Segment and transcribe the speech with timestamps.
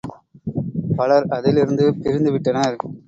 [0.97, 2.77] பலர் அதிலிருந்து பிரிந்துவிட்டனர்.